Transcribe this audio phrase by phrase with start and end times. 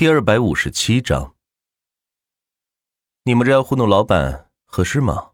[0.00, 1.36] 第二百五十七章，
[3.24, 5.32] 你们这样糊弄老板合适吗？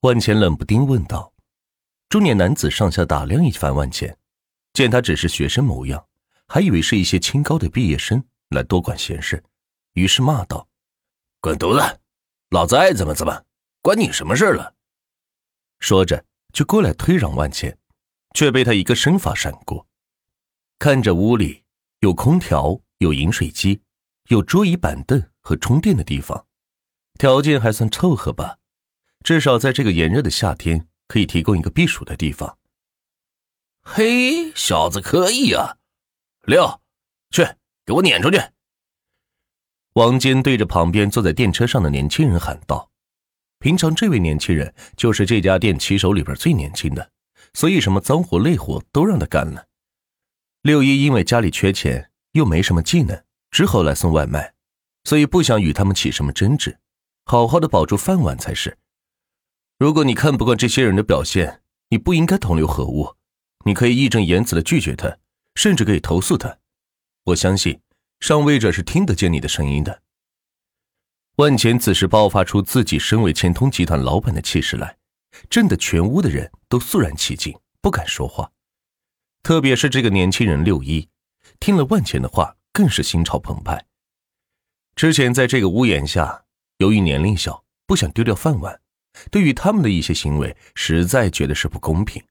[0.00, 1.32] 万钱冷不丁问道。
[2.10, 4.18] 中年男子上下打量一番万钱，
[4.74, 6.06] 见他只是学生模样，
[6.48, 9.42] 还以为是一些清高的毕业生来多管闲事，
[9.94, 10.68] 于是骂道
[11.40, 12.00] ：“滚犊子！
[12.50, 13.46] 老子爱怎么怎么，
[13.80, 14.74] 关你什么事了？”
[15.80, 17.78] 说着就过来推攘万钱，
[18.34, 19.86] 却被他一个身法闪过。
[20.78, 21.64] 看着屋里
[22.00, 22.78] 有空调。
[23.00, 23.80] 有饮水机，
[24.28, 26.46] 有桌椅板凳和充电的地方，
[27.18, 28.58] 条件还算凑合吧，
[29.24, 32.58] 至少在这个炎热的夏天可以提供一个避暑的地方。
[33.82, 35.78] 嘿，小子可以啊！
[36.42, 36.82] 六，
[37.30, 37.42] 去
[37.86, 38.38] 给我撵出去！
[39.94, 42.90] 王坚对着旁边坐在电车上的年轻人喊道
[43.60, 47.10] ：“平常这位年轻人就是这家店骑手里边最年轻的，
[47.54, 49.68] 所以什么脏活累活都让他干了。”
[50.60, 52.09] 六一因为家里缺钱。
[52.32, 54.54] 又没什么技能，只好来送外卖，
[55.04, 56.78] 所以不想与他们起什么争执，
[57.24, 58.78] 好好的保住饭碗才是。
[59.78, 63.16] 如果你看不惯这些人的表现，你不应该同流合污，
[63.64, 65.18] 你可以义正言辞的拒绝他，
[65.54, 66.58] 甚至可以投诉他。
[67.24, 67.80] 我相信
[68.20, 70.02] 上位者是听得见你的声音的。
[71.36, 74.98] 万钱此时爆发出自己身为钱通集团老板的气势来，
[75.48, 78.52] 震得全屋的人都肃然起敬，不敢说话，
[79.42, 81.08] 特别是这个年轻人六一。
[81.60, 83.86] 听了万钱的话，更是心潮澎湃。
[84.96, 86.44] 之前在这个屋檐下，
[86.78, 88.80] 由于年龄小，不想丢掉饭碗，
[89.30, 92.24] 对于他们的一些行为，实在觉得是不公平，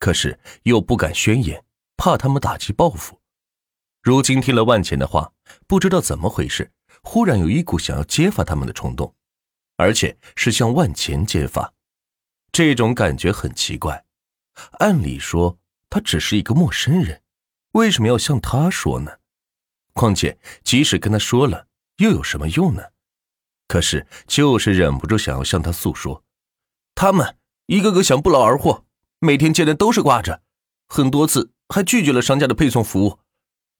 [0.00, 1.64] 可是又不敢宣言，
[1.96, 3.20] 怕他们打击报复。
[4.02, 5.32] 如今听了万钱的话，
[5.68, 6.72] 不知道怎么回事，
[7.02, 9.14] 忽然有一股想要揭发他们的冲动，
[9.76, 11.72] 而且是向万钱揭发。
[12.50, 14.04] 这种感觉很奇怪，
[14.80, 17.22] 按理说他只是一个陌生人。
[17.74, 19.18] 为什么要向他说呢？
[19.94, 22.82] 况且，即使跟他说了，又有什么用呢？
[23.66, 26.22] 可是，就是忍不住想要向他诉说。
[26.94, 28.84] 他们一个个想不劳而获，
[29.18, 30.42] 每天接的都是挂着，
[30.86, 33.18] 很多次还拒绝了商家的配送服务。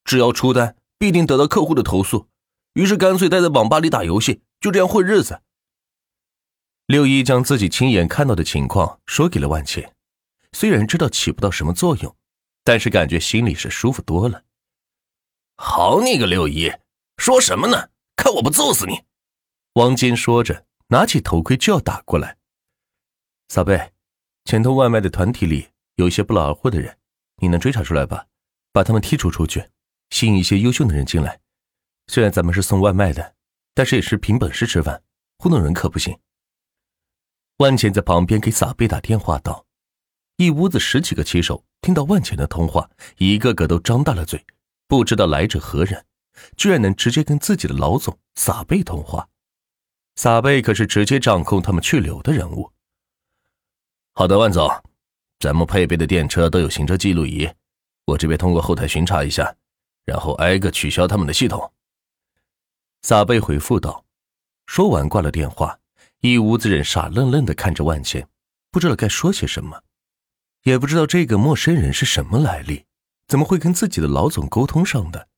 [0.04, 2.28] 只要出单，必定得到客户的投诉，
[2.72, 5.40] 于是干脆待在网吧里打游戏，就这样混日子。
[6.86, 9.94] 六一将自己亲眼看到的情况说给了万茜，
[10.52, 12.16] 虽然知道起不到什么作用。
[12.64, 14.42] 但是感觉心里是舒服多了。
[15.56, 16.72] 好你个六一，
[17.18, 17.90] 说什么呢？
[18.16, 19.04] 看我不揍死你！
[19.74, 22.38] 王坚说着，拿起头盔就要打过来。
[23.48, 23.92] 撒贝，
[24.44, 26.98] 前头外卖的团体里有一些不劳而获的人，
[27.36, 28.26] 你能追查出来吧？
[28.72, 29.70] 把他们剔除出去，
[30.10, 31.40] 吸引一些优秀的人进来。
[32.06, 33.34] 虽然咱们是送外卖的，
[33.74, 35.02] 但是也是凭本事吃饭，
[35.38, 36.18] 糊弄人可不行。
[37.58, 39.63] 万钱在旁边给撒贝打电话道。
[40.36, 44.44] 一屋子十几个骑手听到万钱的通话，一个个都张大了嘴，
[44.88, 46.04] 不知道来者何人，
[46.56, 49.28] 居然能直接跟自己的老总撒贝通话。
[50.16, 52.72] 撒贝可是直接掌控他们去留的人物。
[54.12, 54.68] 好的，万总，
[55.38, 57.48] 咱们配备的电车都有行车记录仪，
[58.04, 59.54] 我这边通过后台巡查一下，
[60.04, 61.72] 然后挨个取消他们的系统。
[63.02, 64.04] 撒贝回复道。
[64.66, 65.78] 说完挂了电话，
[66.20, 68.26] 一屋子人傻愣愣的看着万钱，
[68.72, 69.83] 不知道该说些什么。
[70.64, 72.86] 也不知道这个陌生人是什么来历，
[73.28, 75.28] 怎么会跟自己的老总沟通上的？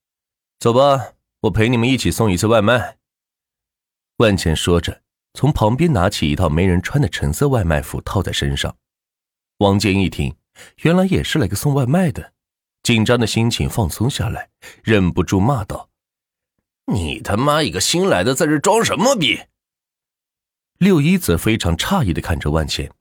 [0.60, 2.98] 走吧，我陪你们一起送一次外卖。
[4.18, 5.02] 万茜说着，
[5.34, 8.76] 从旁边拿起一套没人穿的橙色外卖服套在身上。
[9.58, 10.36] 王健一听，
[10.82, 12.32] 原来也是来个送外卖的，
[12.84, 14.50] 紧张的心情放松下来，
[14.84, 15.90] 忍不住骂道
[16.86, 19.40] ：“你他妈一个新来的，在这装什么逼？”
[20.78, 22.92] 六一则非常诧异的看着万茜，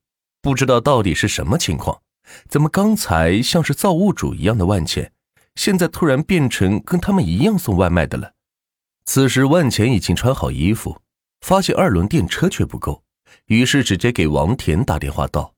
[0.41, 2.01] 不知道到底是什么情况。
[2.47, 5.11] 怎么刚才像是造物主一样的万钱，
[5.55, 8.33] 现在突然变成跟他们一样送外卖的了？
[9.05, 11.01] 此时万钱已经穿好衣服，
[11.41, 13.03] 发现二轮电车却不够，
[13.45, 15.53] 于是直接给王田打电话道：“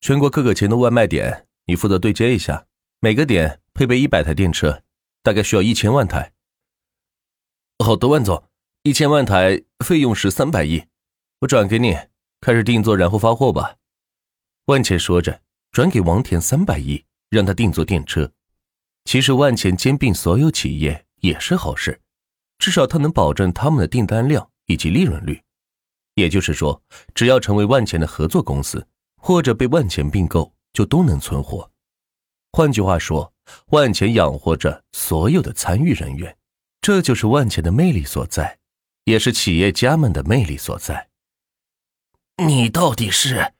[0.00, 2.66] 全国各个钱的外卖点，你负责对接一下，
[3.00, 4.82] 每个点配备一百台电车，
[5.22, 6.32] 大概需要一千万台。”
[7.84, 8.42] 好的，万总，
[8.82, 10.84] 一千万台费用是三百亿，
[11.40, 11.96] 我转给你，
[12.40, 13.76] 开始定做，然后发货吧。
[14.64, 15.42] 万钱说着。
[15.70, 18.30] 转给王田三百亿，让他定做电车。
[19.04, 22.00] 其实万钱兼并所有企业也是好事，
[22.58, 25.40] 至少他能保证他们的订单量以及利润率。
[26.14, 26.82] 也就是说，
[27.14, 28.86] 只要成为万钱的合作公司，
[29.16, 31.70] 或者被万钱并购，就都能存活。
[32.52, 33.32] 换句话说，
[33.66, 36.36] 万钱养活着所有的参与人员，
[36.80, 38.58] 这就是万钱的魅力所在，
[39.04, 41.08] 也是企业家们的魅力所在。
[42.44, 43.54] 你到底是？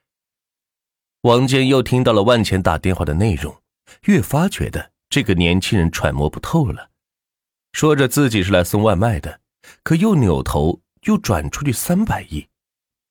[1.23, 3.61] 王坚又听到了万钱打电话的内容，
[4.03, 6.91] 越发觉得这个年轻人揣摩不透了。
[7.73, 9.41] 说着自己是来送外卖的，
[9.83, 12.47] 可又扭头又转出去三百亿。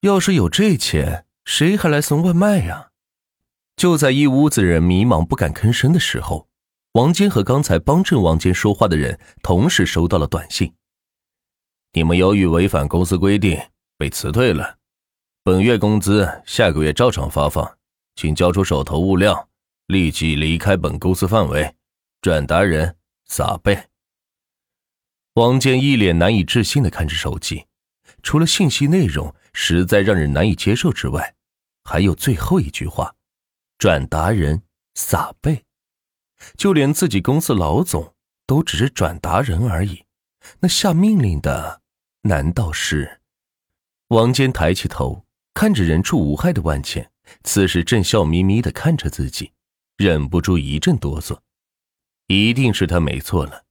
[0.01, 2.89] 要是有这钱，谁还来送外卖呀？
[3.77, 6.49] 就在一屋子人迷茫不敢吭声的时候，
[6.93, 10.73] 王坚和刚才帮衬王坚说话的人同时收到了短信
[11.93, 13.61] ：“你们由于违反公司规定
[13.99, 14.79] 被辞退了，
[15.45, 17.78] 本月工资下个月照常发放，
[18.19, 19.49] 请交出手头物料，
[19.87, 21.77] 立即离开本公司范围。”
[22.21, 23.91] 转达人撒贝。
[25.35, 27.67] 王坚一脸难以置信的看着手机，
[28.25, 31.37] 除了信息内容实在让人难以接受之外，
[31.85, 33.15] 还有最后一句话
[33.79, 34.65] ：“转达人
[34.97, 35.65] 撒贝。”
[36.59, 38.17] 就连自己公司老总
[38.47, 40.05] 都只是转达人而已，
[40.59, 41.83] 那下命令的
[42.23, 43.21] 难道是？
[44.09, 45.25] 王坚抬起头，
[45.55, 47.13] 看着人畜无害的万茜，
[47.45, 49.53] 此时正笑眯眯的看着自己，
[49.97, 51.39] 忍不住一阵哆嗦。
[52.27, 53.65] 一定是他没错了，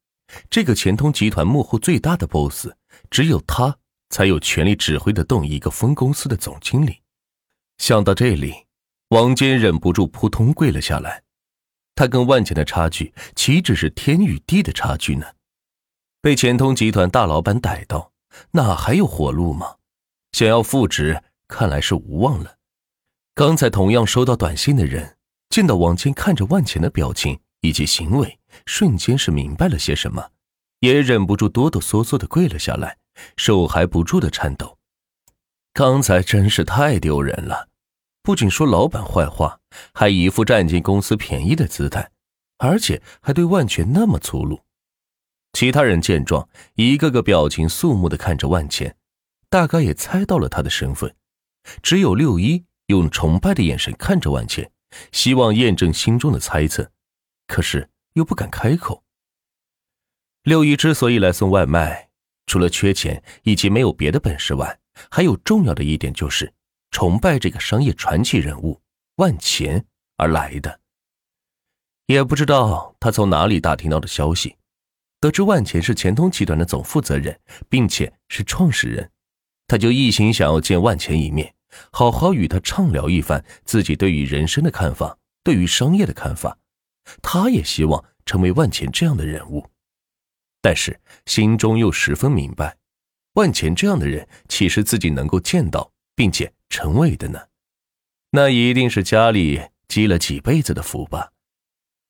[0.50, 2.70] 这个钱通集团幕后最大的 BOSS，
[3.10, 3.78] 只有他
[4.10, 7.02] 才有权力指挥得动一个分公司的总经理。
[7.78, 8.66] 想到这里，
[9.10, 11.24] 王坚忍不住扑通跪了下来。
[11.94, 15.26] 他跟万钱的差距岂止是天与地的差距呢？
[16.22, 18.12] 被钱通集团大老板逮到，
[18.52, 19.78] 哪还有活路吗？
[20.32, 22.57] 想要复职，看来是无望了。
[23.38, 25.16] 刚才同样收到短信的人，
[25.52, 27.40] 见到王坚看着万钱的表情。
[27.62, 30.32] 以及行为，瞬间是明白了些什么，
[30.80, 32.98] 也忍不住哆哆嗦嗦的跪了下来，
[33.36, 34.78] 手还不住的颤抖。
[35.74, 37.68] 刚才真是太丢人了，
[38.24, 39.60] 不仅说老板坏话，
[39.94, 42.10] 还一副占尽公司便宜的姿态，
[42.58, 44.62] 而且还对万全那么粗鲁。
[45.54, 48.96] 其他人见状，一个个表情肃穆的看着万钱，
[49.50, 51.14] 大概也猜到了他的身份。
[51.82, 54.70] 只有六一用崇拜的眼神看着万钱，
[55.12, 56.92] 希望验证心中的猜测。
[57.46, 59.04] 可是又不敢开口。
[60.44, 62.10] 六一之所以来送外卖，
[62.46, 64.80] 除了缺钱以及没有别的本事外，
[65.12, 66.54] 还有重要的一点就是
[66.92, 68.82] 崇拜这个商业传奇人物
[69.16, 69.86] 万钱
[70.16, 70.80] 而来的。
[72.06, 74.56] 也不知道他从哪里打听到的消息，
[75.20, 77.38] 得知万钱是钱通集团的总负责人，
[77.68, 79.12] 并且是创始人，
[79.68, 81.54] 他就一心想要见万钱一面，
[81.92, 86.58] 好好与他畅聊一番自己对于人生的看法，对于商业的看法。
[87.22, 89.66] 他也希望成为万钱这样的人物，
[90.62, 92.76] 但是心中又十分明白，
[93.34, 97.40] 万钱这样的人岂是自己能够见到并且成为的呢？
[98.32, 101.32] 那一定是家里积了几辈子的福吧。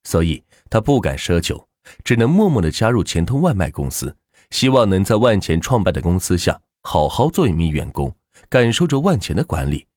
[0.03, 1.67] 所以他不敢奢求，
[2.03, 4.17] 只能默默的加入钱通外卖公司，
[4.49, 8.15] 希望能在万钱创办的公司下好好做一名员工，
[8.49, 9.87] 感受着万钱的管理，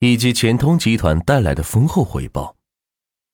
[0.00, 2.56] 以及钱通集团带来的丰厚回报。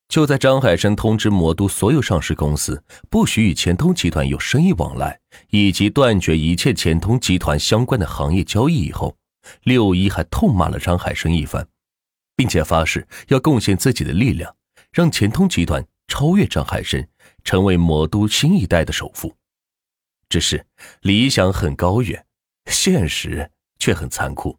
[0.08, 5.18] 就在张海生通知魔都所有上市公司不许与钱通集团有生意往来，
[5.48, 9.16] 以及断绝一切钱通集团相关的行业交易以后，
[9.62, 11.66] 六一还痛骂了张海生一番，
[12.36, 14.54] 并且发誓要贡献自己的力量，
[14.92, 17.08] 让钱通集团超越张海生，
[17.42, 19.34] 成为魔都新一代的首富。
[20.28, 20.66] 只是
[21.00, 22.26] 理想很高远，
[22.66, 23.50] 现实
[23.84, 24.58] 却很残酷，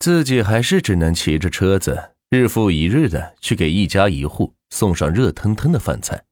[0.00, 2.16] 自己还是只能骑着车子。
[2.28, 6.24] 日复一日的去给一家一户送上热腾腾的饭菜，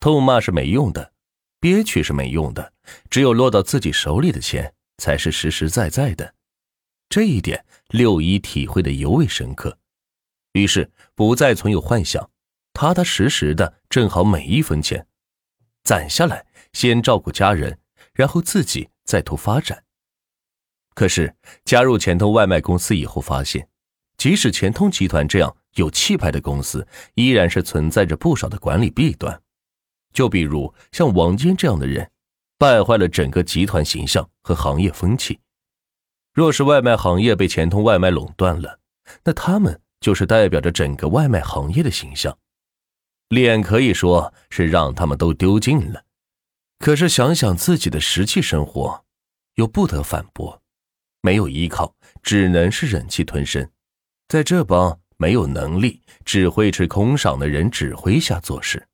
[0.00, 1.12] 痛骂是没用的，
[1.60, 2.72] 憋屈是没用的，
[3.08, 6.34] 只有落到自己手里的钱才是实实在在的。
[7.08, 9.78] 这一点六一体会的尤为深刻，
[10.54, 12.28] 于是不再存有幻想，
[12.72, 15.06] 踏踏实实的挣好每一分钱，
[15.84, 17.78] 攒下来先照顾家人，
[18.12, 19.84] 然后自己再图发展。
[20.94, 21.34] 可是
[21.64, 23.68] 加入钱通外卖公司以后，发现。
[24.16, 29.42] 即使钱通集团这样有气派的公司，依然是存在着不少的管理弊端。
[30.12, 32.08] 就比如像王坚这样的人，
[32.56, 35.40] 败坏了整个集团形象和行业风气。
[36.32, 38.78] 若是外卖行业被钱通外卖垄断了，
[39.24, 42.38] 那他们就是代表着整个外卖行业的形象，
[43.28, 46.04] 脸可以说是让他们都丢尽了。
[46.78, 49.04] 可是想想自己的实际生活，
[49.56, 50.62] 又不得反驳，
[51.24, 53.66] 没有依靠，只能是忍气吞声。
[54.28, 58.86] 在这帮没有能力、只会吃空饷的人指挥下做事。